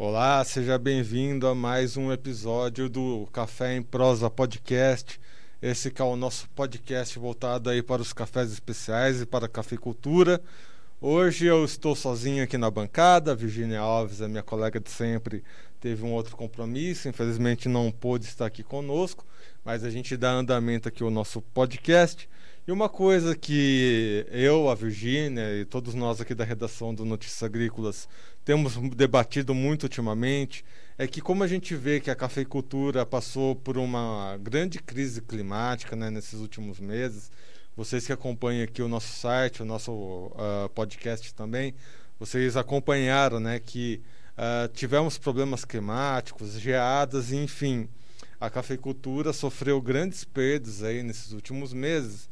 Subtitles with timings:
[0.00, 5.20] Olá, seja bem-vindo a mais um episódio do Café em Prosa Podcast.
[5.60, 9.48] Esse que é o nosso podcast voltado aí para os cafés especiais e para a
[9.48, 10.40] cafeicultura.
[11.00, 13.34] Hoje eu estou sozinho aqui na bancada.
[13.34, 15.42] Virginia Alves, a minha colega de sempre,
[15.80, 17.08] teve um outro compromisso.
[17.08, 19.26] Infelizmente não pôde estar aqui conosco,
[19.64, 22.28] mas a gente dá andamento aqui ao nosso podcast.
[22.68, 27.42] E uma coisa que eu, a Virgínia e todos nós aqui da redação do Notícias
[27.42, 28.06] Agrícolas
[28.44, 30.62] temos debatido muito ultimamente
[30.98, 35.96] é que como a gente vê que a cafeicultura passou por uma grande crise climática
[35.96, 37.30] né, nesses últimos meses,
[37.74, 41.74] vocês que acompanham aqui o nosso site, o nosso uh, podcast também,
[42.20, 44.02] vocês acompanharam né, que
[44.36, 47.88] uh, tivemos problemas climáticos, geadas, enfim,
[48.38, 52.28] a cafeicultura sofreu grandes perdas aí nesses últimos meses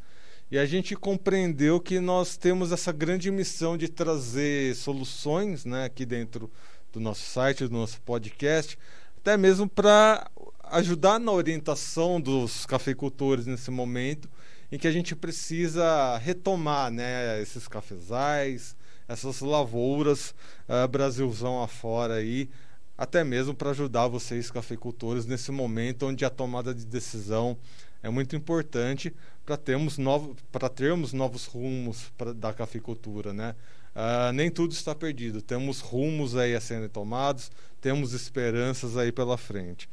[0.51, 6.07] e a gente compreendeu que nós temos essa grande missão de trazer soluções né, aqui
[6.07, 6.51] dentro
[6.93, 8.79] do nosso site, do nosso podcast,
[9.17, 10.31] até mesmo para
[10.71, 14.29] ajudar na orientação dos cafeicultores nesse momento
[14.71, 18.77] em que a gente precisa retomar né, esses cafezais,
[19.09, 20.35] essas lavouras,
[20.69, 22.49] uh, Brasilzão afora aí,
[22.97, 27.57] até mesmo para ajudar vocês cafeicultores nesse momento onde a tomada de decisão
[28.03, 29.15] é muito importante
[29.47, 30.37] para termos, novo,
[30.75, 33.55] termos novos rumos pra, da cafeicultura, né?
[33.95, 39.39] Uh, nem tudo está perdido, temos rumos aí a serem tomados, temos esperanças aí pela
[39.39, 39.89] frente.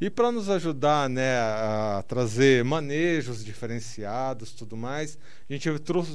[0.00, 5.18] E para nos ajudar né, a trazer manejos diferenciados tudo mais,
[5.50, 5.68] a gente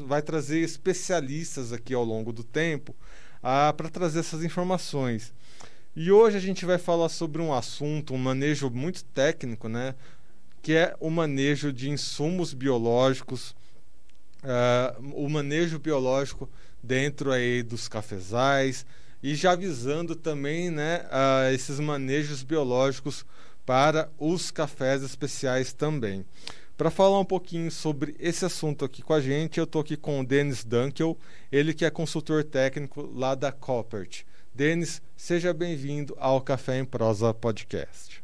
[0.05, 2.95] vai trazer especialistas aqui ao longo do tempo
[3.39, 5.33] uh, para trazer essas informações.
[5.95, 9.95] E hoje a gente vai falar sobre um assunto, um manejo muito técnico, né?
[10.63, 13.53] Que é o manejo de insumos biológicos,
[14.43, 16.49] uh, o manejo biológico
[16.81, 18.85] dentro aí dos cafezais
[19.21, 23.25] e já visando também né, uh, esses manejos biológicos
[23.65, 26.25] para os cafés especiais também.
[26.77, 30.21] Para falar um pouquinho sobre esse assunto aqui com a gente, eu estou aqui com
[30.21, 31.17] o Denis Dunkel,
[31.51, 34.23] ele que é consultor técnico lá da Coppert.
[34.55, 38.22] Denis, seja bem-vindo ao Café em Prosa Podcast.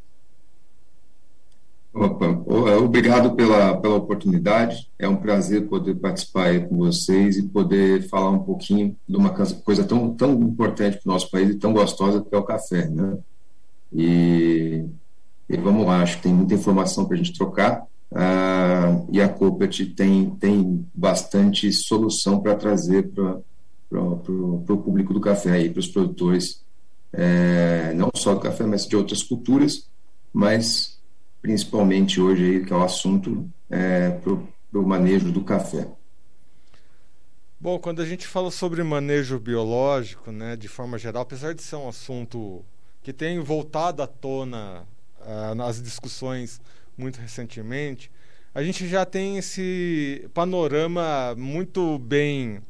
[1.92, 4.88] Opa, é, obrigado pela, pela oportunidade.
[4.98, 9.32] É um prazer poder participar aí com vocês e poder falar um pouquinho de uma
[9.32, 12.88] coisa tão, tão importante para o nosso país e tão gostosa que é o café,
[12.88, 13.18] né?
[13.92, 14.86] E,
[15.50, 17.88] e vamos lá, acho que tem muita informação para a gente trocar.
[18.14, 23.42] Ah, e a Coopert tem, tem bastante solução para trazer para
[24.00, 26.64] o público do café e para os produtores,
[27.12, 29.90] é, não só do café, mas de outras culturas,
[30.32, 30.99] mas
[31.42, 34.34] principalmente hoje aí, que é o assunto é, para
[34.80, 35.88] o manejo do café.
[37.60, 41.76] Bom, quando a gente fala sobre manejo biológico, né, de forma geral, apesar de ser
[41.76, 42.64] um assunto
[43.02, 44.86] que tem voltado à tona
[45.20, 46.62] uh, nas discussões
[46.98, 48.10] muito recentemente,
[48.56, 52.62] a gente já tem esse panorama muito bem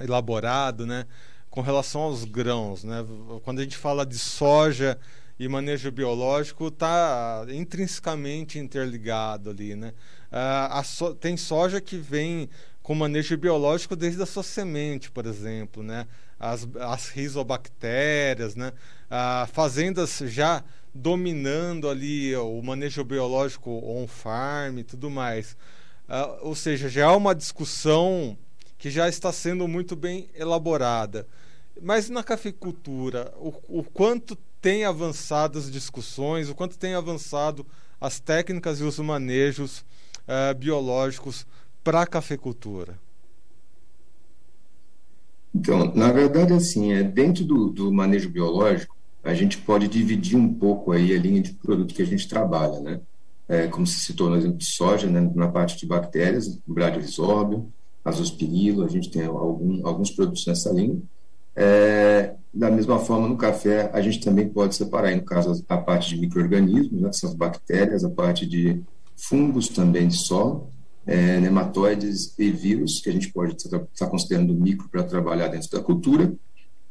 [0.00, 1.06] elaborado, né,
[1.50, 3.04] com relação aos grãos, né?
[3.44, 4.98] Quando a gente fala de soja
[5.38, 9.92] e manejo biológico está intrinsecamente interligado ali, né?
[10.30, 12.48] Ah, so, tem soja que vem
[12.82, 16.06] com manejo biológico desde a sua semente, por exemplo, né?
[16.38, 18.72] As, as rizobactérias, né?
[19.10, 20.62] Ah, fazendas já
[20.94, 25.56] dominando ali o manejo biológico on-farm e tudo mais.
[26.08, 28.38] Ah, ou seja, já há uma discussão
[28.78, 31.26] que já está sendo muito bem elaborada.
[31.80, 37.66] Mas na cafeicultura, o, o quanto tem avançado as discussões, o quanto tem avançado
[38.00, 39.84] as técnicas e os manejos
[40.26, 41.46] uh, biológicos
[41.84, 42.98] para a cafeicultura?
[45.54, 50.54] Então, na verdade, assim, é, dentro do, do, manejo biológico, a gente pode dividir um
[50.54, 53.00] pouco aí a linha de produto que a gente trabalha, né?
[53.46, 57.70] É, como se citou no exemplo de soja, né, na parte de bactérias, Bradyrhizobio,
[58.02, 60.98] azospirilo, a gente tem algum, alguns produtos nessa linha.
[61.56, 66.10] É, da mesma forma, no café, a gente também pode separar, no caso, a parte
[66.10, 68.82] de micro-organismos, né, bactérias, a parte de
[69.16, 70.68] fungos também de solo,
[71.06, 75.80] é, nematóides e vírus, que a gente pode estar considerando micro para trabalhar dentro da
[75.80, 76.32] cultura,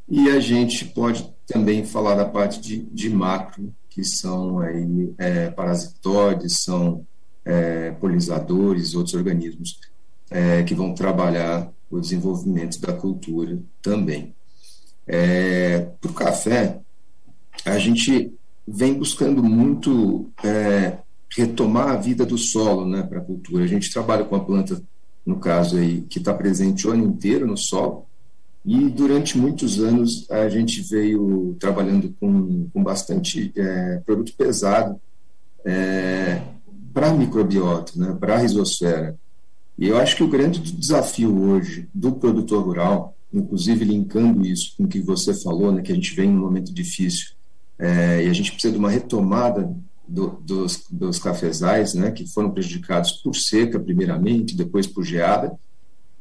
[0.10, 5.50] e a gente pode também falar da parte de, de macro, que são aí, é,
[5.50, 7.06] parasitóides, são
[7.46, 9.80] é, polinizadores, outros organismos
[10.30, 14.34] é, que vão trabalhar o desenvolvimento da cultura também.
[15.08, 16.80] É, para o café,
[17.66, 18.34] a gente
[18.68, 20.98] vem buscando muito é,
[21.36, 23.64] retomar a vida do solo né, para a cultura.
[23.64, 24.82] A gente trabalha com a planta,
[25.26, 28.06] no caso aí, que está presente o ano inteiro no solo,
[28.66, 35.00] E durante muitos anos a gente veio trabalhando com, com bastante é, produto pesado
[35.66, 36.42] é,
[36.94, 39.18] para microbiota, né, para a risosfera.
[39.78, 44.84] E eu acho que o grande desafio hoje do produtor rural, inclusive linkando isso com
[44.84, 47.32] o que você falou, né, que a gente vem num momento difícil
[47.80, 49.74] é, e a gente precisa de uma retomada
[50.08, 55.58] do, dos, dos cafezais, né, que foram prejudicados por seca, primeiramente, depois por geada,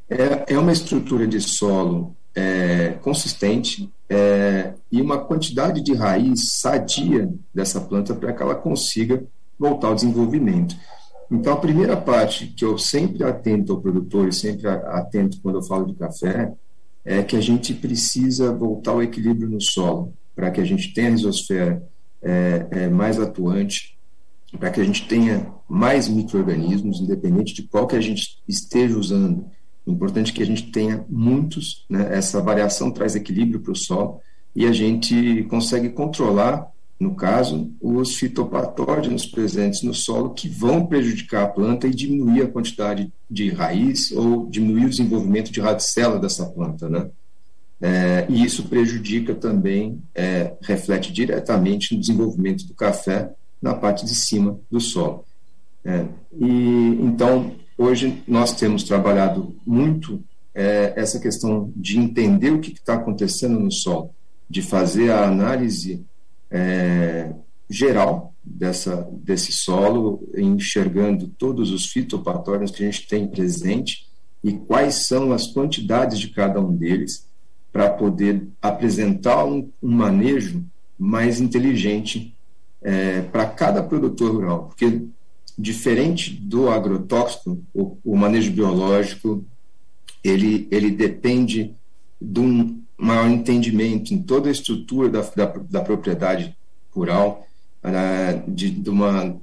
[0.09, 7.31] é, é uma estrutura de solo é, consistente é, e uma quantidade de raiz sadia
[7.53, 9.23] dessa planta para que ela consiga
[9.57, 10.75] voltar ao desenvolvimento.
[11.31, 15.63] Então, a primeira parte que eu sempre atento ao produtor e sempre atento quando eu
[15.63, 16.53] falo de café
[17.05, 21.09] é que a gente precisa voltar ao equilíbrio no solo, para que a gente tenha
[21.09, 21.83] a risosfera
[22.21, 23.97] é, é, mais atuante,
[24.57, 29.45] para que a gente tenha mais micro-organismos, independente de qual que a gente esteja usando
[29.85, 32.09] o importante é que a gente tenha muitos, né?
[32.11, 34.21] essa variação traz equilíbrio para o solo
[34.55, 36.67] e a gente consegue controlar,
[36.99, 42.47] no caso, os fitopatógenos presentes no solo que vão prejudicar a planta e diminuir a
[42.47, 47.09] quantidade de raiz ou diminuir o desenvolvimento de radicela dessa planta, né?
[47.81, 54.15] É, e isso prejudica também, é, reflete diretamente no desenvolvimento do café na parte de
[54.15, 55.25] cima do solo.
[55.83, 56.05] É,
[56.39, 60.23] e então Hoje nós temos trabalhado muito
[60.53, 64.11] é, essa questão de entender o que está acontecendo no solo,
[64.47, 66.05] de fazer a análise
[66.53, 67.33] é,
[67.67, 74.07] geral dessa, desse solo, enxergando todos os fitopatógenos que a gente tem presente
[74.43, 77.27] e quais são as quantidades de cada um deles,
[77.71, 80.63] para poder apresentar um, um, manejo
[80.99, 82.35] mais inteligente
[82.83, 84.67] é, para cada produtor rural.
[84.67, 85.01] Porque
[85.57, 89.43] diferente do agrotóxico, o, o, manejo biológico
[90.23, 91.73] ele, ele depende
[92.21, 96.55] de um maior entendimento em toda a estrutura da, da, da propriedade
[96.91, 97.45] rural,
[97.83, 99.35] uh, de, de, uma,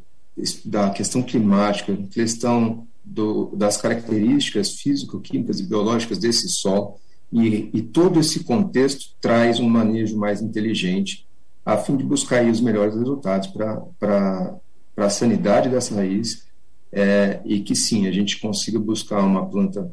[0.65, 6.97] da questão climática, questão do, das características físico-químicas e biológicas desse solo,
[7.33, 11.27] e, e todo esse contexto traz um manejo mais inteligente
[11.65, 14.57] a fim de buscar os melhores resultados para
[14.97, 16.47] a sanidade dessa raiz
[16.93, 19.91] é, e que sim, a gente consiga buscar uma planta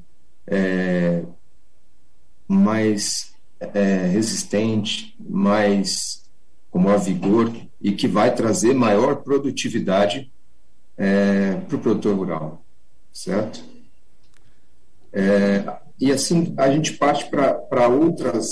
[0.47, 1.23] é,
[2.47, 6.23] mais é, resistente, mais
[6.69, 7.51] com maior vigor
[7.81, 10.31] e que vai trazer maior produtividade
[10.97, 12.65] é, para o produtor rural,
[13.13, 13.63] certo?
[15.13, 15.63] É,
[15.99, 18.47] e assim a gente parte para outras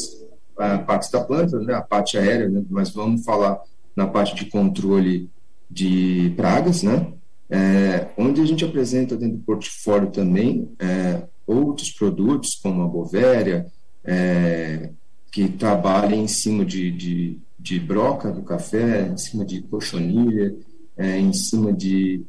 [0.59, 3.61] é, partes da planta, né, a parte aérea, né, mas vamos falar
[3.95, 5.29] na parte de controle
[5.69, 7.11] de pragas, né?
[7.49, 13.67] É, onde a gente apresenta dentro do portfólio também é, outros produtos, como a Bovéria,
[14.05, 14.89] é,
[15.31, 20.55] que trabalha em cima de, de, de, broca do café, em cima de cochonilha,
[20.95, 22.23] é, em cima de.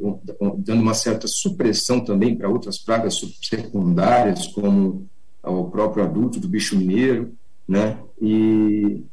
[0.59, 5.07] dando uma certa supressão também para outras pragas secundárias, como
[5.43, 7.33] o próprio adulto do bicho mineiro,
[7.69, 7.99] né?
[8.21, 9.05] E,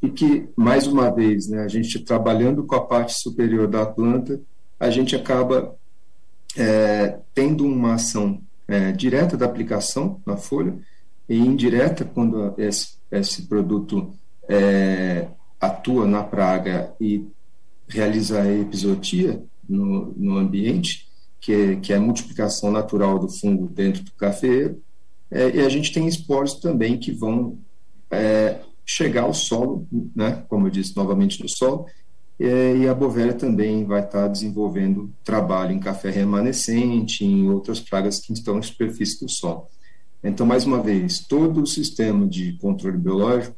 [0.00, 4.40] e que, mais uma vez, né, a gente trabalhando com a parte superior da planta,
[4.80, 5.74] a gente acaba
[6.56, 10.74] é, tendo uma ação é, direta da aplicação na folha
[11.32, 14.12] e indireta quando esse, esse produto
[14.46, 17.26] é, atua na praga e
[17.88, 21.08] realiza a episotia no, no ambiente,
[21.40, 24.74] que é, que é a multiplicação natural do fungo dentro do café,
[25.30, 27.58] é, e a gente tem esporos também que vão
[28.10, 31.86] é, chegar ao solo, né, como eu disse novamente no solo,
[32.38, 38.32] e a Bovéria também vai estar desenvolvendo trabalho em café remanescente, em outras pragas que
[38.34, 39.68] estão na superfície do solo.
[40.22, 43.56] Então, mais uma vez, todo o sistema de controle biológico,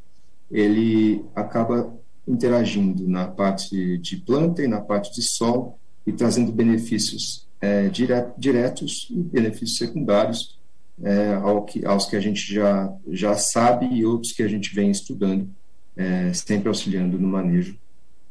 [0.50, 1.94] ele acaba
[2.26, 5.74] interagindo na parte de planta e na parte de solo
[6.06, 10.58] e trazendo benefícios é, diretos e benefícios secundários
[11.02, 14.74] é, ao que, aos que a gente já, já sabe e outros que a gente
[14.74, 15.48] vem estudando,
[15.96, 17.76] é, sempre auxiliando no manejo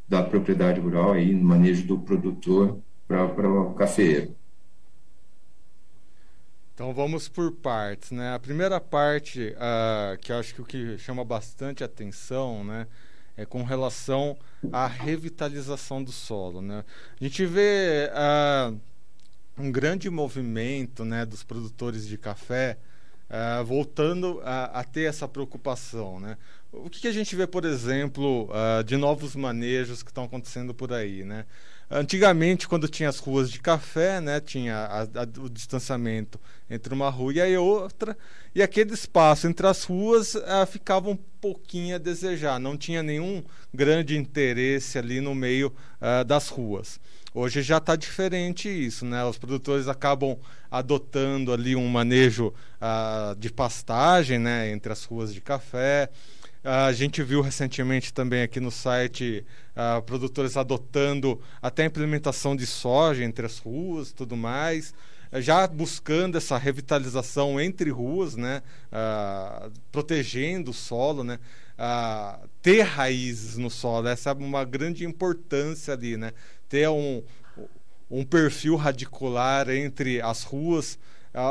[0.07, 4.35] da propriedade rural, aí, no manejo do produtor para o cafeeiro.
[6.73, 8.33] Então vamos por partes, né?
[8.33, 12.87] A primeira parte, uh, que acho que o que chama bastante atenção, né,
[13.37, 14.35] é com relação
[14.71, 16.83] à revitalização do solo, né?
[17.21, 18.79] A gente vê uh,
[19.55, 22.79] um grande movimento né, dos produtores de café
[23.29, 26.19] uh, voltando a, a, ter essa preocupação.
[26.19, 26.39] Né?
[26.71, 28.49] O que, que a gente vê, por exemplo,
[28.83, 31.23] de novos manejos que estão acontecendo por aí?
[31.23, 31.45] Né?
[31.89, 37.09] Antigamente, quando tinha as ruas de café, né, tinha a, a, o distanciamento entre uma
[37.09, 38.17] rua e outra,
[38.55, 43.43] e aquele espaço entre as ruas uh, ficava um pouquinho a desejar, não tinha nenhum
[43.73, 46.99] grande interesse ali no meio uh, das ruas.
[47.35, 49.25] Hoje já está diferente isso, né?
[49.25, 50.37] Os produtores acabam
[50.69, 56.09] adotando ali um manejo uh, de pastagem, né, entre as ruas de café.
[56.63, 62.65] A gente viu recentemente também aqui no site uh, produtores adotando até a implementação de
[62.65, 64.93] soja entre as ruas e tudo mais
[65.41, 71.39] já buscando essa revitalização entre ruas, né, uh, protegendo o solo, né,
[71.77, 76.33] uh, ter raízes no solo, essa é uma grande importância ali, né,
[76.69, 77.23] ter um,
[78.09, 80.99] um perfil radicular entre as ruas,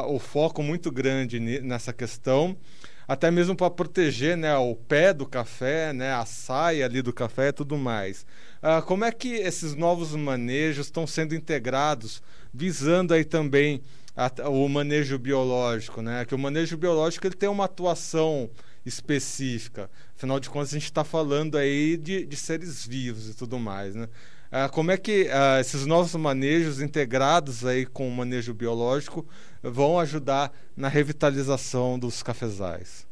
[0.06, 2.56] o foco muito grande nessa questão
[3.06, 7.48] até mesmo para proteger né, o pé do café, né, a saia ali do café
[7.48, 8.24] e tudo mais.
[8.62, 13.82] Uh, como é que esses novos manejos estão sendo integrados, visando aí também
[14.16, 16.24] a, o manejo biológico, né?
[16.24, 18.50] Que o manejo biológico ele tem uma atuação
[18.84, 19.90] específica.
[20.16, 23.94] Afinal de contas, a gente está falando aí de, de, seres vivos e tudo mais,
[23.94, 24.08] né?
[24.52, 29.26] Uh, como é que uh, esses novos manejos integrados aí com o manejo biológico
[29.62, 33.06] vão ajudar na revitalização dos cafezais?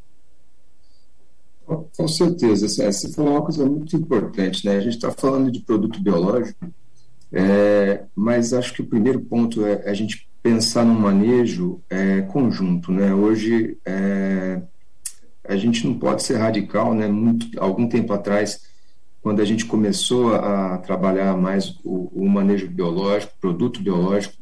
[1.97, 4.77] Com certeza, essa foi uma coisa muito importante, né?
[4.77, 6.67] A gente está falando de produto biológico,
[7.33, 12.91] é, mas acho que o primeiro ponto é a gente pensar no manejo é, conjunto,
[12.91, 13.15] né?
[13.15, 14.61] Hoje é,
[15.45, 17.07] a gente não pode ser radical, né?
[17.07, 18.61] Muito, algum tempo atrás,
[19.23, 24.35] quando a gente começou a trabalhar mais o, o manejo biológico, produto biológico,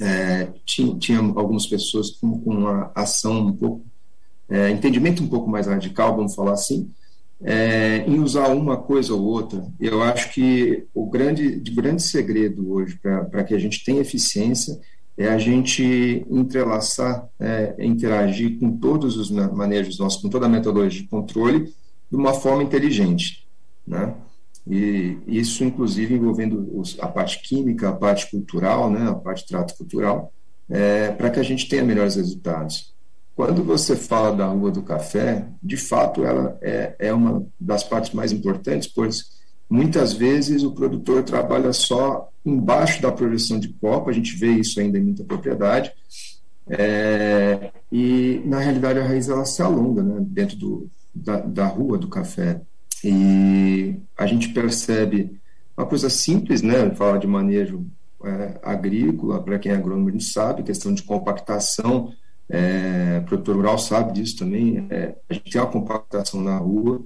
[0.00, 3.84] é, tinha, tinha algumas pessoas com, com uma ação um pouco
[4.48, 6.90] é, entendimento um pouco mais radical, vamos falar assim,
[7.42, 9.64] é, em usar uma coisa ou outra.
[9.78, 14.78] Eu acho que o grande, de grande segredo hoje para que a gente tenha eficiência
[15.16, 21.02] é a gente entrelaçar, é, interagir com todos os manejos nossos, com toda a metodologia
[21.02, 21.64] de controle,
[22.10, 23.46] de uma forma inteligente,
[23.88, 24.14] né?
[24.66, 29.74] E isso, inclusive, envolvendo os, a parte química, a parte cultural, né, a parte trato
[29.76, 30.30] cultural,
[30.68, 32.94] é, para que a gente tenha melhores resultados.
[33.34, 38.12] Quando você fala da Rua do Café, de fato ela é, é uma das partes
[38.12, 39.38] mais importantes, pois
[39.70, 44.80] muitas vezes o produtor trabalha só embaixo da projeção de copa, a gente vê isso
[44.80, 45.92] ainda em muita propriedade,
[46.68, 51.96] é, e na realidade a raiz ela se alonga né, dentro do, da, da rua
[51.96, 52.60] do café.
[53.04, 55.38] E a gente percebe
[55.76, 57.86] uma coisa simples, né, falar de manejo
[58.24, 62.12] é, agrícola, para quem é agrônomo a gente sabe, questão de compactação,
[62.48, 64.86] é, produtor rural sabe disso também.
[64.90, 67.04] É, a gente tem uma compactação na rua,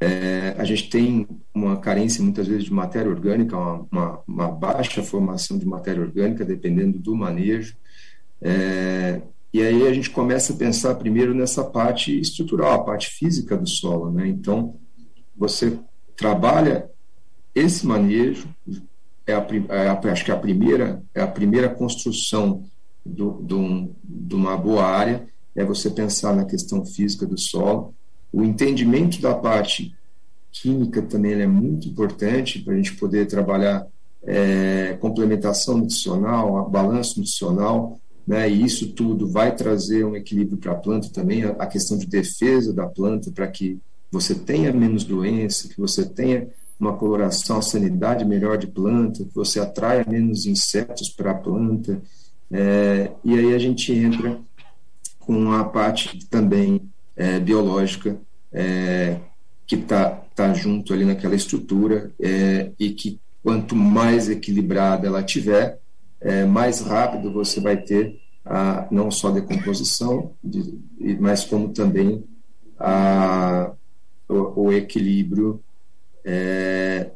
[0.00, 5.02] é, a gente tem uma carência muitas vezes de matéria orgânica, uma, uma, uma baixa
[5.02, 7.76] formação de matéria orgânica, dependendo do manejo.
[8.40, 9.20] É,
[9.52, 13.68] e aí a gente começa a pensar primeiro nessa parte estrutural, a parte física do
[13.68, 14.10] solo.
[14.10, 14.26] Né?
[14.28, 14.76] Então,
[15.36, 15.78] você
[16.16, 16.90] trabalha
[17.54, 18.48] esse manejo,
[19.26, 22.64] é a, é a, acho que a primeira, é a primeira construção
[23.04, 27.94] do, do, de uma boa área é você pensar na questão física do solo.
[28.32, 29.94] O entendimento da parte
[30.52, 33.86] química também é muito importante para a gente poder trabalhar
[34.22, 40.76] é, complementação nutricional, balanço nutricional, né, e isso tudo vai trazer um equilíbrio para a
[40.76, 45.68] planta também, a, a questão de defesa da planta para que você tenha menos doença,
[45.68, 46.48] que você tenha
[46.78, 52.00] uma coloração, sanidade melhor de planta, que você atraia menos insetos para a planta,
[52.50, 54.40] é, e aí a gente entra
[55.18, 56.80] com a parte também
[57.14, 58.18] é, biológica
[58.52, 59.18] é,
[59.66, 65.78] que está tá junto ali naquela estrutura é, e que quanto mais equilibrada ela tiver,
[66.20, 70.80] é, mais rápido você vai ter a, não só a decomposição, de,
[71.20, 72.24] mas como também
[72.78, 73.72] a,
[74.30, 75.60] o, o equilíbrio
[76.24, 77.10] é,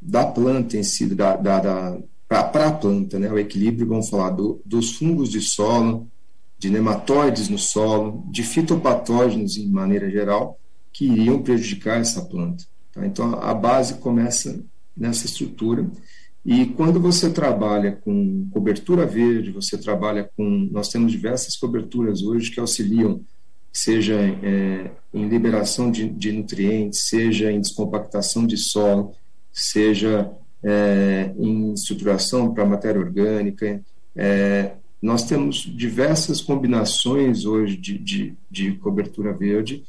[0.00, 3.32] da planta em si, da, da, da para a planta, né?
[3.32, 6.06] o equilíbrio, vamos falar do, dos fungos de solo,
[6.58, 10.58] de nematóides no solo, de fitopatógenos em maneira geral,
[10.92, 12.64] que iriam prejudicar essa planta.
[12.92, 13.06] Tá?
[13.06, 14.62] Então, a base começa
[14.94, 15.90] nessa estrutura.
[16.44, 20.68] E quando você trabalha com cobertura verde, você trabalha com.
[20.70, 23.20] Nós temos diversas coberturas hoje que auxiliam,
[23.78, 29.14] seja é, em liberação de, de nutrientes, seja em descompactação de solo,
[29.52, 30.30] seja
[30.62, 33.80] é, em estruturação para matéria orgânica.
[34.16, 39.84] É, nós temos diversas combinações hoje de, de, de cobertura verde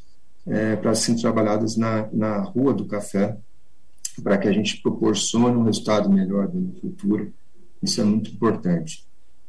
[0.45, 3.37] é, para serem trabalhadas na, na Rua do Café.
[4.23, 7.27] para que a gente proporcione um resultado melhor da agricultura.
[7.81, 9.03] Isso é muito importante.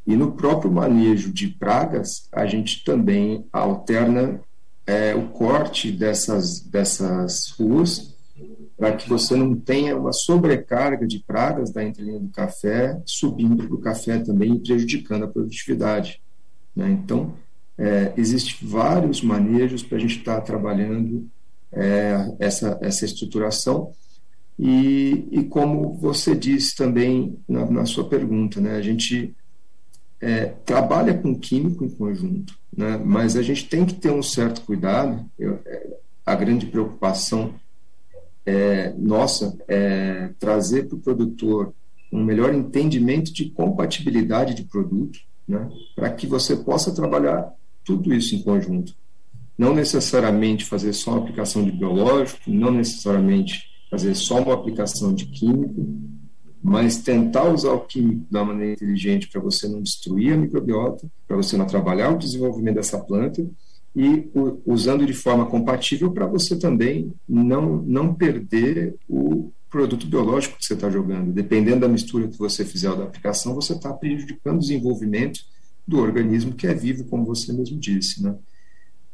[0.07, 4.41] E no próprio manejo de pragas, a gente também alterna
[4.87, 8.15] é, o corte dessas, dessas ruas
[8.77, 13.75] para que você não tenha uma sobrecarga de pragas da entrelinha do café subindo para
[13.75, 16.21] o café também e prejudicando a produtividade.
[16.75, 16.91] Né?
[16.91, 17.35] Então,
[17.77, 21.29] é, existem vários manejos para a gente estar tá trabalhando
[21.71, 23.93] é, essa, essa estruturação
[24.59, 29.35] e, e como você disse também na, na sua pergunta, né, a gente
[30.21, 34.61] é, trabalha com químico em conjunto, né, mas a gente tem que ter um certo
[34.63, 35.25] cuidado.
[35.39, 35.97] Eu, é,
[36.27, 37.55] a grande preocupação
[38.45, 41.73] é, nossa é trazer para o produtor
[42.13, 47.53] um melhor entendimento de compatibilidade de produto, né, para que você possa trabalhar
[47.85, 48.95] tudo isso em conjunto.
[49.57, 55.27] Não necessariamente fazer só uma aplicação de biológico, não necessariamente fazer só uma aplicação de
[55.27, 55.87] químico,
[56.63, 61.37] mas tentar usar o químico da maneira inteligente para você não destruir a microbiota, para
[61.37, 63.47] você não trabalhar o desenvolvimento dessa planta
[63.97, 64.29] e
[64.67, 70.75] usando de forma compatível para você também não, não perder o produto biológico que você
[70.75, 71.33] está jogando.
[71.33, 75.41] Dependendo da mistura que você fizer da aplicação, você está prejudicando o desenvolvimento
[75.87, 78.23] do organismo que é vivo, como você mesmo disse.
[78.23, 78.35] Né?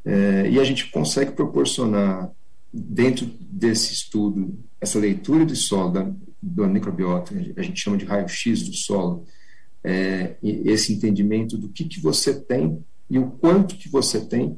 [0.05, 2.31] É, e a gente consegue proporcionar
[2.73, 6.15] dentro desse estudo, essa leitura de solo,
[6.47, 9.25] da microbiota, a gente chama de raio-x do solo,
[9.83, 14.57] é, esse entendimento do que, que você tem e o quanto que você tem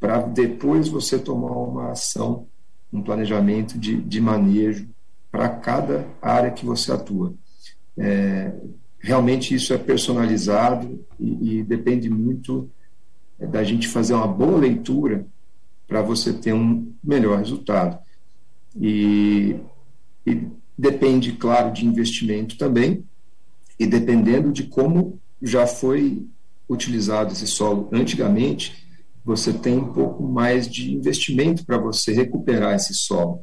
[0.00, 2.46] para depois você tomar uma ação,
[2.92, 4.88] um planejamento de, de manejo
[5.30, 7.34] para cada área que você atua.
[7.96, 8.52] É,
[9.00, 12.70] realmente isso é personalizado e, e depende muito
[13.38, 15.26] da gente fazer uma boa leitura
[15.86, 17.98] para você ter um melhor resultado.
[18.76, 19.56] E,
[20.78, 23.04] depende, claro, de investimento também,
[23.78, 26.24] e dependendo de como já foi
[26.68, 28.86] utilizado esse solo antigamente,
[29.24, 33.42] você tem um pouco mais de investimento para você recuperar esse solo.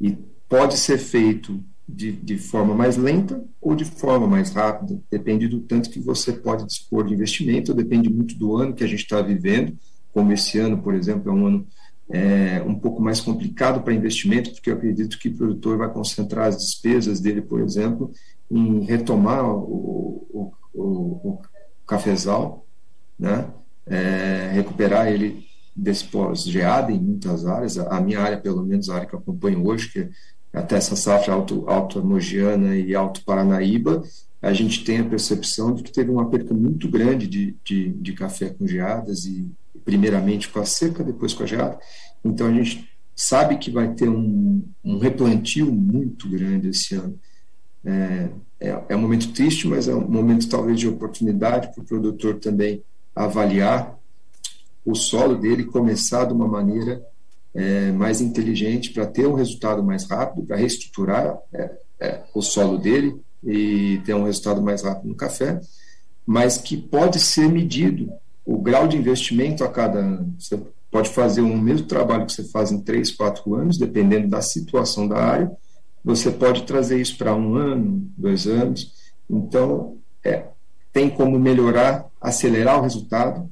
[0.00, 0.16] E
[0.48, 5.60] pode ser feito de, de forma mais lenta ou de forma mais rápida, depende do
[5.60, 9.20] tanto que você pode dispor de investimento, depende muito do ano que a gente está
[9.20, 9.76] vivendo,
[10.12, 11.66] como esse ano, por exemplo, é um ano
[12.10, 16.48] é, um pouco mais complicado para investimento, porque eu acredito que o produtor vai concentrar
[16.48, 18.10] as despesas dele, por exemplo,
[18.50, 21.42] em retomar o, o, o, o
[21.86, 22.66] cafezal,
[23.18, 23.46] né?
[23.86, 29.06] É, recuperar ele desse pós-geada em muitas áreas, a minha área, pelo menos a área
[29.06, 32.02] que eu acompanho hoje, que é até essa safra alto, alto
[32.84, 34.02] e alto paranaíba,
[34.40, 38.12] a gente tem a percepção de que teve uma perda muito grande de, de, de
[38.12, 39.50] café com geadas e
[39.88, 41.78] primeiramente com a seca, depois com a geada.
[42.22, 47.18] Então a gente sabe que vai ter um, um replantio muito grande esse ano.
[47.82, 48.28] É,
[48.60, 52.38] é, é, um momento triste, mas é um momento talvez de oportunidade para o produtor
[52.38, 52.82] também
[53.16, 53.98] avaliar
[54.84, 57.02] o solo dele, começar de uma maneira
[57.54, 62.76] é, mais inteligente para ter um resultado mais rápido, para reestruturar é, é, o solo
[62.76, 65.58] dele e ter um resultado mais rápido no café,
[66.26, 68.12] mas que pode ser medido
[68.48, 70.34] o grau de investimento a cada ano.
[70.38, 70.58] Você
[70.90, 75.06] pode fazer o mesmo trabalho que você faz em três, quatro anos, dependendo da situação
[75.06, 75.52] da área,
[76.02, 78.94] você pode trazer isso para um ano, dois anos.
[79.28, 80.46] Então, é,
[80.94, 83.50] tem como melhorar, acelerar o resultado,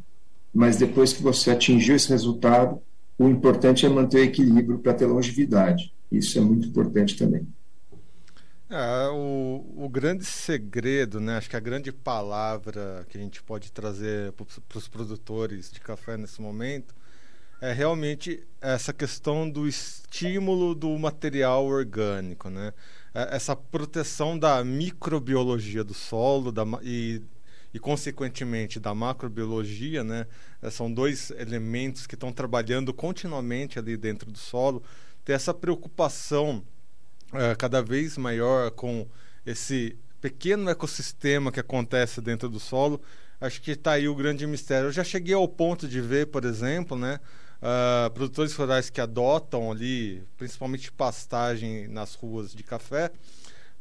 [0.55, 2.81] mas depois que você atingiu esse resultado,
[3.19, 5.93] o importante é manter o equilíbrio para ter longevidade.
[6.11, 7.47] Isso é muito importante também.
[8.69, 13.71] É, o, o grande segredo, né, acho que a grande palavra que a gente pode
[13.71, 16.93] trazer para os produtores de café nesse momento
[17.61, 22.73] é realmente essa questão do estímulo do material orgânico, né?
[23.15, 27.23] É, essa proteção da microbiologia do solo da, e
[27.77, 30.27] e, consequentemente, da macrobiologia, né?
[30.63, 34.83] Eh, são dois elementos que estão trabalhando continuamente ali dentro do solo.
[35.23, 36.65] Ter essa preocupação
[37.33, 39.07] é, cada vez maior com
[39.45, 43.01] esse pequeno ecossistema que acontece dentro do solo,
[43.41, 44.89] acho que está aí o grande mistério.
[44.89, 47.21] Eu já cheguei ao ponto de ver, por exemplo, né,
[47.63, 53.11] uh, produtores rurais que adotam ali, principalmente pastagem nas ruas de café,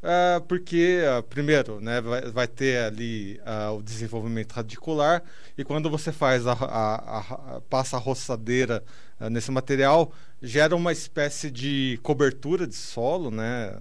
[0.04, 5.24] Uh, porque, uh, primeiro, né, vai, vai ter ali uh, o desenvolvimento radicular
[5.58, 8.84] e quando você faz a, a, a passa a roçadeira
[9.32, 10.12] nesse material,
[10.44, 13.80] gera uma espécie de cobertura de solo, né?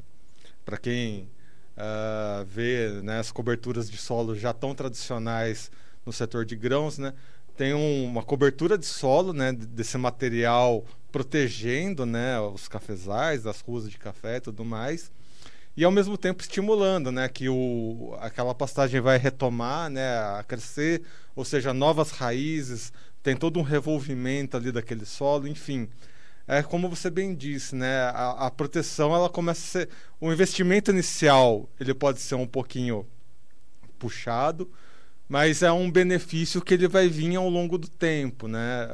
[0.65, 1.29] Para quem
[2.47, 5.73] vê, né, as coberturas de solo já tão tradicionais
[6.07, 7.13] no setor de grãos, né?
[7.57, 9.53] Tem um, uma cobertura de solo, né?
[9.53, 12.39] Desse material protegendo, né?
[12.39, 15.11] Os cafezais, as ruas de café e tudo mais
[15.77, 21.03] e ao mesmo tempo estimulando, né, que o, aquela pastagem vai retomar, né, a crescer,
[21.35, 25.89] ou seja, novas raízes, tem todo um revolvimento ali daquele solo, enfim.
[26.47, 29.89] É como você bem disse, né, a, a proteção ela começa a ser,
[30.21, 33.07] o investimento inicial ele pode ser um pouquinho
[33.99, 34.71] puxado,
[35.29, 38.87] mas é um benefício que ele vai vir ao longo do tempo, né?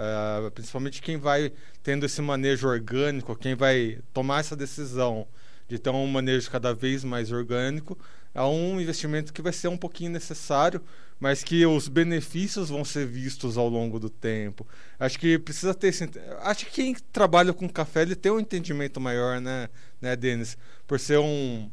[0.46, 5.26] Uh, principalmente quem vai tendo esse manejo orgânico, quem vai tomar essa decisão
[5.70, 7.96] de ter um manejo cada vez mais orgânico.
[8.34, 10.82] É um investimento que vai ser um pouquinho necessário,
[11.18, 14.66] mas que os benefícios vão ser vistos ao longo do tempo.
[14.98, 19.00] Acho que precisa ter esse, acho que quem trabalha com café ele tem um entendimento
[19.00, 19.68] maior, né,
[20.00, 21.70] né, Denis, por ser um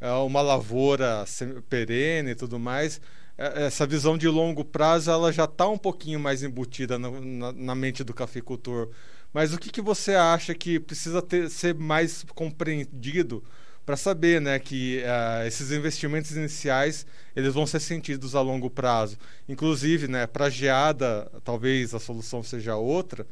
[0.00, 1.24] é, uma lavoura
[1.68, 3.00] perene e tudo mais.
[3.36, 7.52] É, essa visão de longo prazo ela já está um pouquinho mais embutida na, na,
[7.52, 8.90] na mente do cafeicultor
[9.32, 13.42] mas o que, que você acha que precisa ter, ser mais compreendido
[13.84, 19.16] para saber né, que uh, esses investimentos iniciais eles vão ser sentidos a longo prazo?
[19.48, 23.26] Inclusive, né, para geada, talvez a solução seja outra,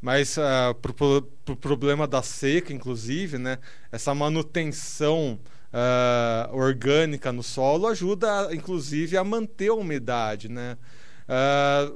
[0.00, 3.58] mas uh, ah, para o pro problema da seca, inclusive, né,
[3.92, 5.38] essa manutenção
[5.72, 10.48] uh, orgânica no solo ajuda, inclusive, a manter a umidade.
[10.48, 10.76] Né?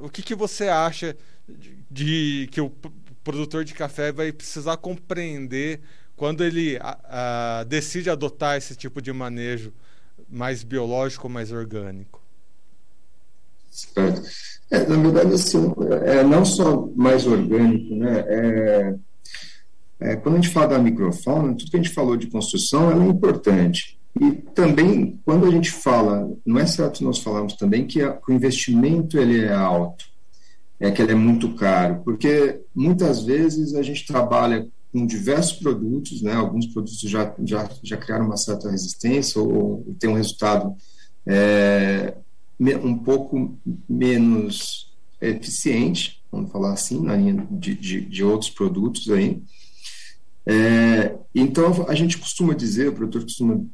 [0.00, 1.16] O que, que você acha
[1.48, 2.70] de, de que o
[3.24, 5.80] produtor de café vai precisar compreender
[6.14, 9.72] quando ele a, a, decide adotar esse tipo de manejo
[10.28, 12.22] mais biológico, mais orgânico.
[13.70, 14.22] Certo.
[14.70, 18.24] É, na verdade, assim, é não só mais orgânico, né?
[18.28, 18.94] É,
[20.00, 23.08] é, quando a gente fala da microfauna, tudo que a gente falou de construção é
[23.08, 23.98] importante.
[24.20, 28.30] E também, quando a gente fala, não é certo nós falarmos também que, a, que
[28.30, 30.13] o investimento ele é alto
[30.80, 36.22] é que ele é muito caro, porque muitas vezes a gente trabalha com diversos produtos,
[36.22, 36.34] né?
[36.34, 39.52] Alguns produtos já já, já criaram uma certa resistência ou,
[39.86, 40.74] ou tem um resultado
[41.26, 42.14] é,
[42.60, 43.58] um pouco
[43.88, 49.42] menos eficiente, vamos falar assim, na linha de, de, de outros produtos aí.
[50.46, 53.64] É, então a gente costuma dizer, o produtor costuma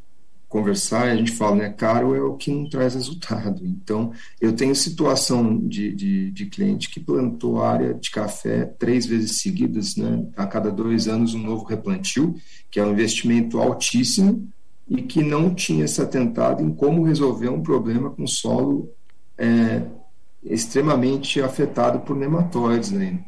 [0.50, 3.64] conversar e a gente fala, né, caro é o que não traz resultado.
[3.64, 9.40] Então, eu tenho situação de, de, de, cliente que plantou área de café três vezes
[9.40, 12.34] seguidas, né, a cada dois anos um novo replantio,
[12.68, 14.48] que é um investimento altíssimo
[14.88, 18.92] e que não tinha se atentado em como resolver um problema com solo
[19.38, 19.82] é,
[20.42, 22.90] extremamente afetado por nematóides.
[22.90, 23.20] Né?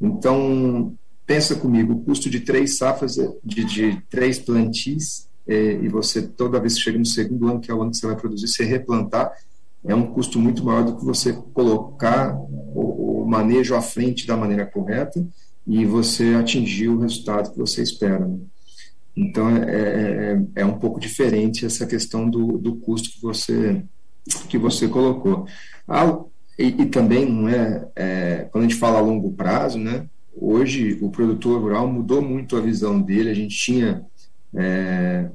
[0.00, 0.94] Então,
[1.26, 6.74] pensa comigo, o custo de três safras, de, de três plantis, e você, toda vez
[6.74, 9.32] que chega no segundo ano, que é o ano que você vai produzir, você replantar,
[9.84, 14.36] é um custo muito maior do que você colocar o, o manejo à frente da
[14.36, 15.24] maneira correta
[15.66, 18.26] e você atingir o resultado que você espera.
[18.26, 18.38] Né?
[19.16, 23.82] Então, é, é, é, é, um pouco diferente essa questão do, do custo que você,
[24.48, 25.46] que você colocou.
[25.86, 26.18] Ah,
[26.58, 30.98] e, e, também, não é, é, quando a gente fala a longo prazo, né, hoje
[31.00, 34.04] o produtor rural mudou muito a visão dele, a gente tinha
[34.54, 35.30] é,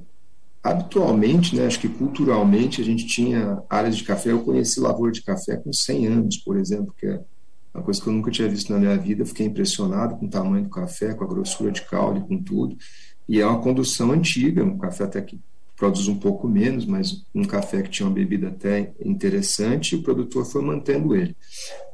[0.64, 4.32] habitualmente, né, acho que culturalmente, a gente tinha áreas de café.
[4.32, 7.22] Eu conheci lavoura de café com 100 anos, por exemplo, que é
[7.74, 9.26] uma coisa que eu nunca tinha visto na minha vida.
[9.26, 12.78] fiquei impressionado com o tamanho do café, com a grossura de caule, com tudo.
[13.28, 15.40] E é uma condução antiga, um café até que
[15.78, 20.04] produz um pouco menos, mas um café que tinha uma bebida até interessante, e o
[20.04, 21.34] produtor foi mantendo ele.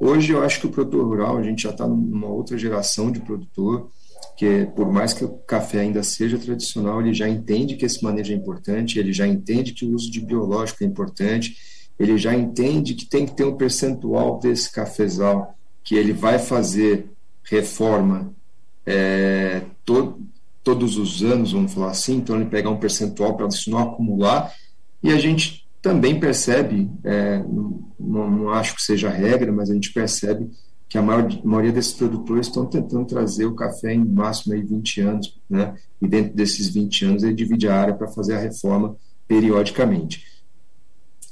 [0.00, 3.20] Hoje eu acho que o produtor rural, a gente já está numa outra geração de
[3.20, 3.88] produtor,
[4.36, 8.32] que por mais que o café ainda seja tradicional, ele já entende que esse manejo
[8.32, 11.56] é importante, ele já entende que o uso de biológico é importante,
[11.98, 17.06] ele já entende que tem que ter um percentual desse cafezal que ele vai fazer
[17.44, 18.34] reforma
[18.84, 20.20] é, to,
[20.62, 24.52] todos os anos, vamos falar assim, então ele pegar um percentual para isso não acumular,
[25.02, 29.92] e a gente também percebe, é, não, não acho que seja regra, mas a gente
[29.92, 30.50] percebe
[30.96, 35.00] que a maior, maioria desses produtores estão tentando trazer o café em máximo aí 20
[35.02, 35.74] anos, né?
[36.00, 38.96] E dentro desses 20 anos ele divide a área para fazer a reforma
[39.28, 40.24] periodicamente,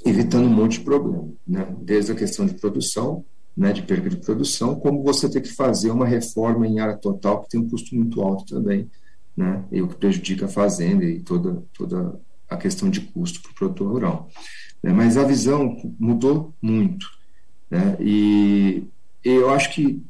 [0.05, 1.67] evitando um monte de problema, né?
[1.81, 3.25] Desde a questão de produção,
[3.57, 7.41] né, de perda de produção, como você ter que fazer uma reforma em área total
[7.41, 8.89] que tem um custo muito alto também,
[9.35, 9.63] né?
[9.71, 13.55] E o que prejudica a fazenda e toda toda a questão de custo para o
[13.55, 14.29] produtor rural.
[14.83, 14.93] Né?
[14.93, 17.07] Mas a visão mudou muito,
[17.71, 17.97] né?
[17.99, 18.83] E
[19.29, 20.01] eu acho que,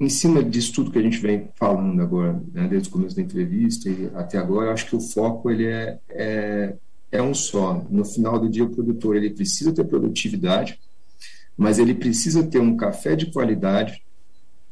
[0.00, 3.22] em cima disso tudo que a gente vem falando agora, né, desde o começo da
[3.22, 6.74] entrevista e até agora, eu acho que o foco ele é, é,
[7.12, 7.84] é um só.
[7.90, 10.80] No final do dia, o produtor ele precisa ter produtividade,
[11.56, 14.02] mas ele precisa ter um café de qualidade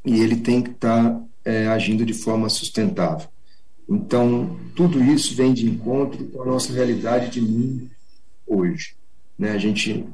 [0.04, 3.28] e ele tem que estar tá, é, agindo de forma sustentável.
[3.86, 7.90] Então, tudo isso vem de encontro com a nossa realidade de mundo
[8.46, 8.94] hoje.
[9.38, 9.50] Né?
[9.50, 10.06] A gente,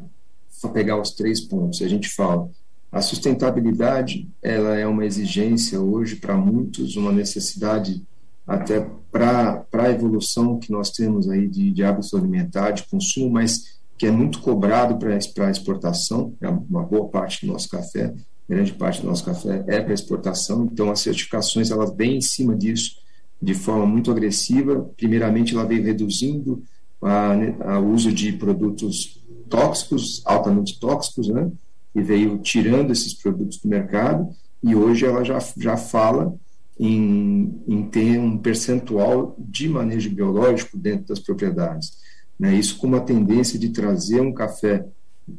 [0.60, 2.50] para pegar os três pontos, a gente fala,
[2.90, 8.02] a sustentabilidade ela é uma exigência hoje para muitos, uma necessidade
[8.46, 13.76] até para a evolução que nós temos aí de, de hábitos alimentares, de consumo, mas
[13.98, 18.14] que é muito cobrado para exportação, é uma boa parte do nosso café,
[18.48, 22.54] grande parte do nosso café é para exportação, então as certificações elas vêm em cima
[22.54, 23.04] disso
[23.40, 24.90] de forma muito agressiva.
[24.96, 26.62] Primeiramente, ela veio reduzindo
[27.00, 31.50] o uso de produtos tóxicos, altamente tóxicos, né?
[31.96, 34.28] E veio tirando esses produtos do mercado.
[34.62, 36.36] E hoje ela já, já fala
[36.78, 41.98] em, em ter um percentual de manejo biológico dentro das propriedades.
[42.38, 42.54] Né?
[42.54, 44.86] Isso com uma tendência de trazer um café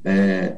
[0.03, 0.57] é,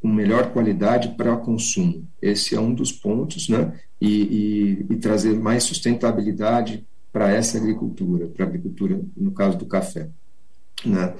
[0.00, 2.06] com melhor qualidade para consumo.
[2.20, 3.80] Esse é um dos pontos, né?
[4.00, 9.66] E, e, e trazer mais sustentabilidade para essa agricultura, para a agricultura, no caso do
[9.66, 10.08] café.
[10.84, 11.14] Né?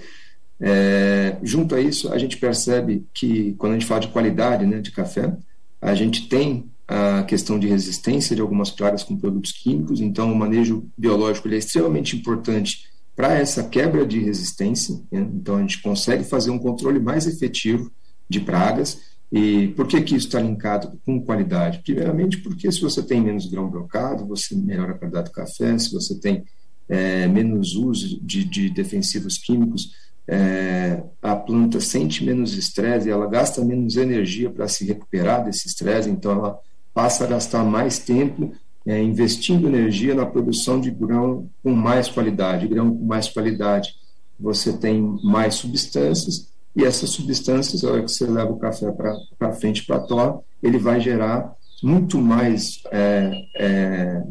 [0.61, 4.81] É, junto a isso, a gente percebe que, quando a gente fala de qualidade né,
[4.81, 5.37] de café,
[5.81, 10.37] a gente tem a questão de resistência de algumas pragas com produtos químicos, então o
[10.37, 15.29] manejo biológico é extremamente importante para essa quebra de resistência, né?
[15.35, 17.90] então a gente consegue fazer um controle mais efetivo
[18.29, 19.01] de pragas.
[19.31, 21.81] E por que, que isso está linkado com qualidade?
[21.85, 25.92] Primeiramente, porque se você tem menos grão brocado, você melhora a qualidade do café, se
[25.92, 26.44] você tem
[26.88, 29.90] é, menos uso de, de defensivos químicos,
[30.28, 36.10] é, a planta sente menos estresse, ela gasta menos energia para se recuperar desse estresse,
[36.10, 36.60] então ela
[36.92, 38.52] passa a gastar mais tempo
[38.86, 42.68] é, investindo energia na produção de grão com mais qualidade.
[42.68, 43.94] Grão com mais qualidade,
[44.38, 48.92] você tem mais substâncias, e essas substâncias, a hora que você leva o café
[49.38, 54.22] para frente para a torre, ele vai gerar muito mais é, é,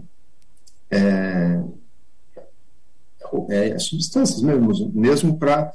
[0.91, 1.63] é,
[3.49, 5.73] é substâncias mesmo, mesmo para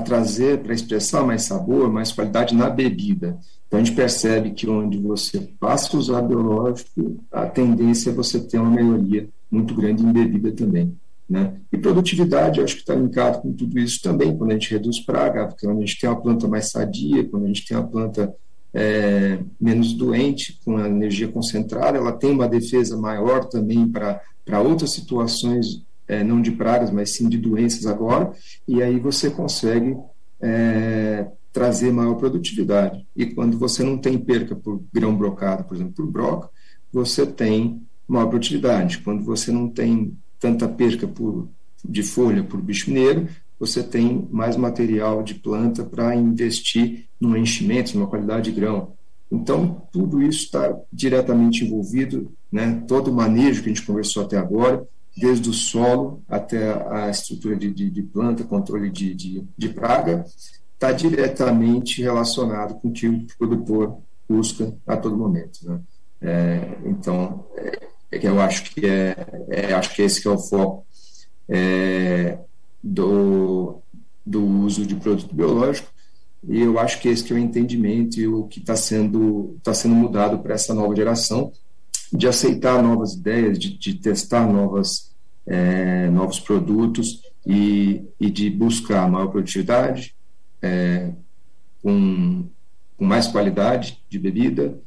[0.00, 3.38] trazer, para expressar mais sabor, mais qualidade na bebida.
[3.66, 8.40] Então a gente percebe que onde você passa a usar biológico, a tendência é você
[8.40, 10.96] ter uma melhoria muito grande em bebida também.
[11.28, 11.54] Né?
[11.72, 15.46] E produtividade, acho que está linkado com tudo isso também, quando a gente reduz praga,
[15.46, 18.34] porque quando a gente tem uma planta mais sadia, quando a gente tem uma planta
[18.74, 24.92] é, menos doente, com a energia concentrada, ela tem uma defesa maior também para outras
[24.92, 28.32] situações, é, não de pragas, mas sim de doenças agora,
[28.66, 29.96] e aí você consegue
[30.40, 33.06] é, trazer maior produtividade.
[33.16, 36.50] E quando você não tem perca por grão brocado, por exemplo, por broca,
[36.92, 38.98] você tem maior produtividade.
[38.98, 41.48] Quando você não tem tanta perca por,
[41.84, 47.96] de folha por bicho mineiro, você tem mais material de planta para investir no enchimento,
[47.96, 48.92] numa qualidade de grão.
[49.30, 52.82] Então, tudo isso está diretamente envolvido, né?
[52.86, 54.86] todo o manejo que a gente conversou até agora,
[55.16, 60.24] desde o solo até a estrutura de, de, de planta, controle de, de, de praga,
[60.74, 63.98] está diretamente relacionado com o que o produtor
[64.28, 65.60] busca a todo momento.
[65.62, 65.80] Né?
[66.20, 69.16] É, então, é, é que eu acho que é,
[69.48, 70.84] é, acho que esse que é o foco
[71.48, 72.38] é,
[72.82, 73.80] do,
[74.24, 75.94] do uso de produto biológico
[76.46, 79.72] e eu acho que esse que é o entendimento e o que está sendo está
[79.72, 81.52] sendo mudado para essa nova geração
[82.14, 85.12] de aceitar novas ideias de, de testar novas
[85.46, 90.14] é, novos produtos e, e de buscar maior produtividade
[90.62, 91.10] é,
[91.82, 92.48] com,
[92.96, 94.78] com mais qualidade de bebida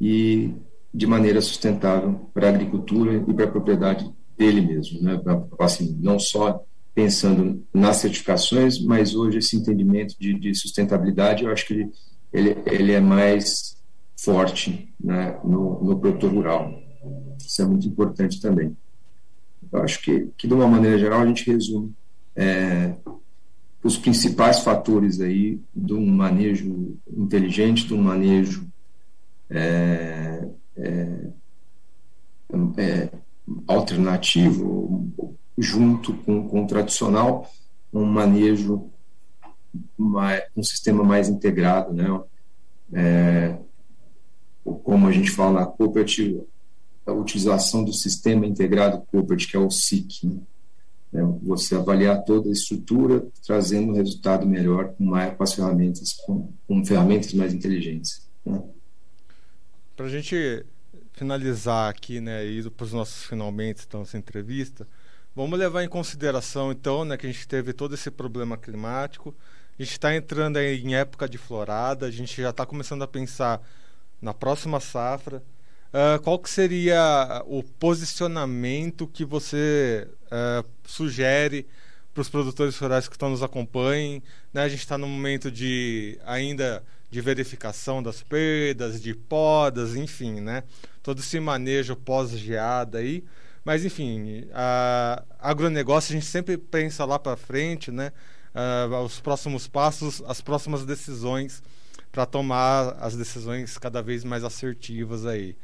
[0.00, 0.52] e
[0.92, 5.18] de maneira sustentável para a agricultura e para a propriedade dele mesmo, né?
[5.60, 6.62] assim, não só
[6.94, 11.90] pensando nas certificações, mas hoje esse entendimento de, de sustentabilidade, eu acho que ele,
[12.32, 13.76] ele, ele é mais
[14.22, 16.72] forte né, no, no produtor rural.
[17.38, 18.76] Isso é muito importante também.
[19.70, 21.92] Eu acho que, que de uma maneira geral, a gente resume
[22.36, 22.94] é,
[23.82, 28.68] os principais fatores aí de um manejo inteligente, de um manejo
[29.50, 31.08] é, é,
[32.76, 33.08] é,
[33.66, 35.08] alternativo,
[35.58, 37.50] junto com, com o tradicional,
[37.92, 38.88] um manejo,
[39.98, 42.06] mais, um sistema mais integrado, né?
[44.66, 46.44] É, como a gente fala na cooperativa,
[47.06, 50.40] a utilização do sistema integrado corporate, que é o SIC, né?
[51.14, 56.14] É, você avaliar toda a estrutura, trazendo um resultado melhor com, mais, com as ferramentas,
[56.14, 58.26] com, com ferramentas mais inteligentes.
[58.46, 58.62] Né?
[59.94, 60.64] Para a gente
[61.12, 64.88] finalizar aqui, né, e para os nossos finalmente, então, essa entrevista,
[65.36, 69.34] vamos levar em consideração, então, né, que a gente teve todo esse problema climático,
[69.78, 73.60] A gente está entrando em época de florada, a gente já está começando a pensar
[74.22, 75.42] na próxima safra.
[75.92, 81.66] Uh, qual que seria o posicionamento que você uh, sugere
[82.14, 84.22] para os produtores rurais que estão nos acompanhem?
[84.54, 84.62] Né?
[84.62, 90.62] A gente está no momento de ainda de verificação das perdas, de podas, enfim, né?
[91.02, 93.22] Todo esse manejo pós-geada aí.
[93.62, 98.12] Mas, enfim, a agronegócio a gente sempre pensa lá para frente, né?
[98.54, 101.62] Uh, os próximos passos, as próximas decisões
[102.12, 105.56] para tomar as decisões cada vez mais assertivas aí.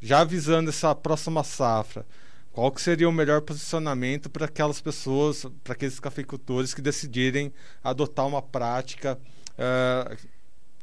[0.00, 2.04] Já avisando essa próxima safra,
[2.52, 8.26] qual que seria o melhor posicionamento para aquelas pessoas, para aqueles cafeicultores que decidirem adotar
[8.26, 9.16] uma prática,
[9.52, 10.16] uh,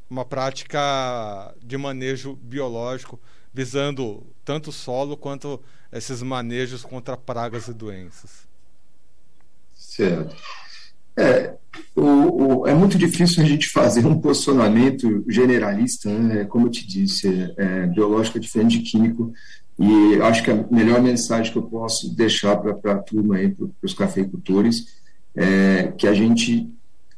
[0.09, 3.19] uma prática de manejo biológico,
[3.53, 8.47] visando tanto o solo quanto esses manejos contra pragas e doenças?
[9.75, 10.35] Certo.
[11.19, 11.53] É,
[11.95, 16.45] o, o, é muito difícil a gente fazer um posicionamento generalista, né?
[16.45, 19.33] como eu te disse, é, biológico é diferente de químico,
[19.77, 23.93] e acho que a melhor mensagem que eu posso deixar para a turma para os
[23.93, 24.99] cafeicultores,
[25.35, 26.69] é que a gente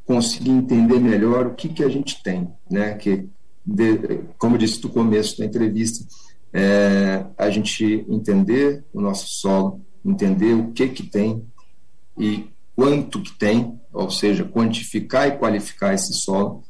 [0.06, 2.94] consiga entender melhor o que, que a gente tem, né?
[2.96, 3.28] Que,
[3.66, 6.06] de, como eu disse no começo da entrevista,
[6.54, 11.44] é, a gente entender o nosso solo, entender o que que tem
[12.18, 12.46] e
[12.82, 16.63] quanto que tem, ou seja, quantificar e qualificar esse solo,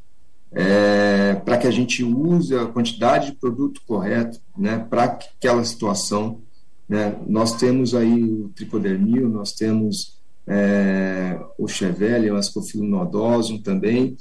[0.51, 6.41] é, para que a gente use a quantidade de produto correto né, para aquela situação.
[6.89, 7.15] Né.
[7.25, 13.07] Nós temos aí o tricodermil, nós temos é, o Chevelle, o Ascophyllum
[13.63, 14.17] também,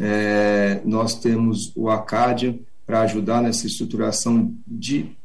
[0.00, 5.16] é, nós temos o Acadium para ajudar nessa estruturação de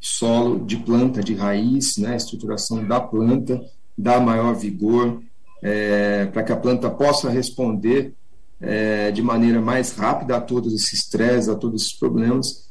[0.00, 3.60] solo, de planta, de raiz, né, estruturação da planta,
[3.98, 5.20] dar maior vigor,
[5.62, 8.14] é, para que a planta possa responder
[8.60, 12.66] é, de maneira mais rápida a todos esses estresses, a todos esses problemas.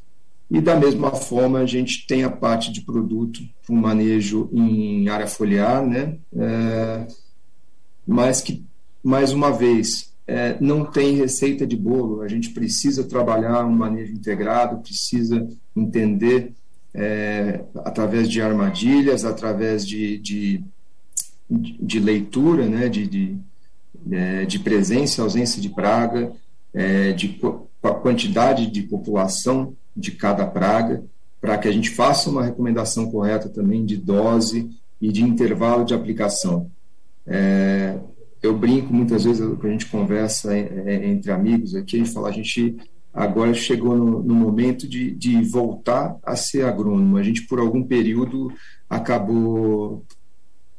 [0.50, 5.08] E da mesma forma, a gente tem a parte de produto para um manejo em
[5.10, 6.18] área foliar, né?
[6.36, 7.08] É,
[8.06, 8.64] mas que,
[9.04, 12.22] mais uma vez, é, não tem receita de bolo.
[12.22, 16.54] A gente precisa trabalhar um manejo integrado, precisa entender
[16.94, 20.64] é, através de armadilhas, através de, de
[21.50, 23.38] de leitura, né, de, de,
[24.12, 26.32] é, de presença, ausência de praga,
[26.74, 27.40] é, de
[28.02, 31.04] quantidade de população de cada praga,
[31.40, 35.94] para que a gente faça uma recomendação correta também de dose e de intervalo de
[35.94, 36.70] aplicação.
[37.28, 37.98] É,
[38.42, 42.32] eu brinco muitas vezes quando a gente conversa entre amigos aqui, a gente fala, a
[42.32, 42.78] gente
[43.14, 47.18] agora chegou no, no, momento de, de voltar a ser agrônomo.
[47.18, 48.52] A gente, por algum período,
[48.90, 50.04] acabou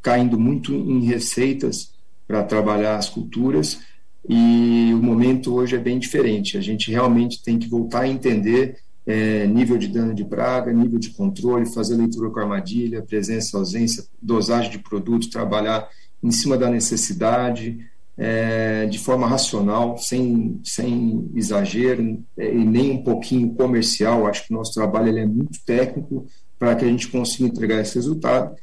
[0.07, 1.91] caindo muito em receitas
[2.29, 3.81] para trabalhar as culturas
[4.29, 6.57] e o momento hoje é bem diferente.
[6.57, 11.01] A gente realmente tem que voltar a entender é, nível de dano de praga, nível
[11.01, 15.89] de controle, fazer leitura com armadilha, presença, ausência, dosagem de produto, trabalhar
[16.23, 17.77] em cima da necessidade,
[18.17, 24.25] é, de forma racional, sem, sem exagero é, e nem um pouquinho comercial.
[24.29, 27.81] Acho que o nosso trabalho ele é muito técnico para que a gente consiga entregar
[27.81, 28.55] esse resultado.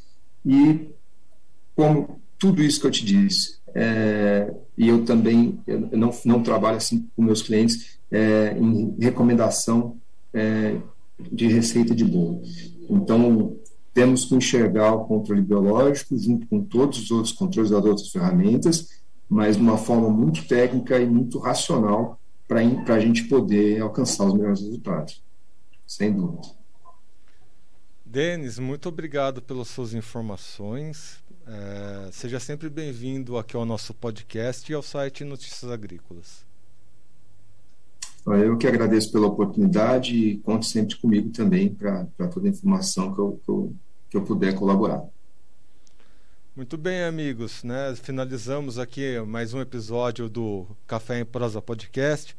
[0.46, 0.94] E
[1.76, 6.78] como tudo isso que eu te disse, é, e eu também eu não, não trabalho
[6.78, 9.98] assim com meus clientes é, em recomendação
[10.34, 10.78] é,
[11.32, 12.42] de receita de bolo.
[12.90, 13.58] Então,
[13.94, 19.02] temos que enxergar o controle biológico junto com todos os outros controles das outras ferramentas,
[19.30, 24.34] mas de uma forma muito técnica e muito racional para a gente poder alcançar os
[24.34, 25.24] melhores resultados,
[25.88, 26.48] sem dúvida.
[28.06, 34.76] Denis, muito obrigado pelas suas informações, é, seja sempre bem-vindo aqui ao nosso podcast e
[34.76, 36.46] ao site Notícias Agrícolas.
[38.26, 43.20] Eu que agradeço pela oportunidade e conte sempre comigo também para toda a informação que
[43.20, 43.76] eu, que, eu,
[44.12, 45.04] que eu puder colaborar.
[46.56, 47.64] Muito bem, amigos.
[47.64, 47.94] Né?
[47.96, 52.38] Finalizamos aqui mais um episódio do Café em Prosa Podcast.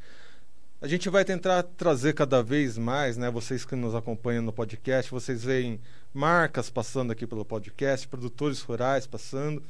[0.84, 3.30] A gente vai tentar trazer cada vez mais, né?
[3.30, 5.80] Vocês que nos acompanham no podcast, vocês veem
[6.12, 9.62] marcas passando aqui pelo podcast, produtores rurais passando.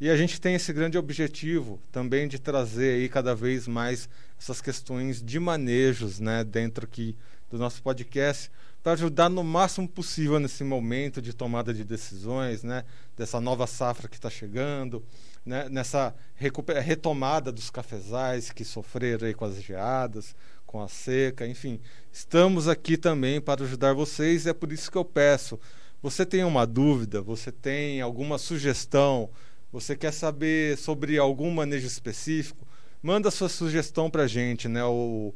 [0.00, 4.60] E a gente tem esse grande objetivo também de trazer aí cada vez mais essas
[4.60, 7.14] questões de manejos, né, dentro aqui
[7.48, 8.50] do nosso podcast,
[8.82, 12.84] para ajudar no máximo possível nesse momento de tomada de decisões, né,
[13.16, 15.04] dessa nova safra que está chegando,
[15.44, 20.34] né, nessa retomada dos cafezais que sofreram com as geadas,
[20.66, 21.80] com a seca, enfim.
[22.12, 25.58] Estamos aqui também para ajudar vocês é por isso que eu peço.
[26.02, 29.30] Você tem uma dúvida, você tem alguma sugestão,
[29.72, 32.66] você quer saber sobre algum manejo específico,
[33.02, 34.84] manda sua sugestão para gente, né?
[34.84, 35.34] O,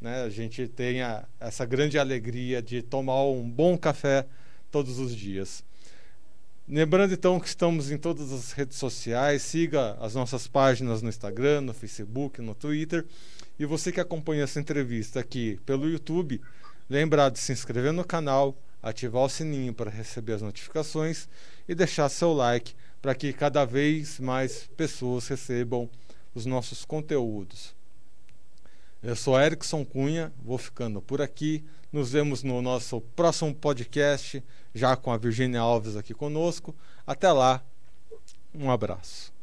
[0.00, 4.26] né, a gente tenha essa grande alegria de tomar um bom café
[4.70, 5.64] todos os dias.
[6.66, 11.60] Lembrando então que estamos em todas as redes sociais, siga as nossas páginas no Instagram,
[11.60, 13.04] no Facebook, no Twitter.
[13.58, 16.40] E você que acompanha essa entrevista aqui pelo YouTube,
[16.88, 21.28] lembrar de se inscrever no canal, ativar o sininho para receber as notificações
[21.68, 25.88] e deixar seu like para que cada vez mais pessoas recebam
[26.34, 27.74] os nossos conteúdos.
[29.06, 31.62] Eu sou Erickson Cunha, vou ficando por aqui.
[31.92, 34.42] Nos vemos no nosso próximo podcast,
[34.74, 36.74] já com a Virginia Alves aqui conosco.
[37.06, 37.62] Até lá,
[38.54, 39.33] um abraço.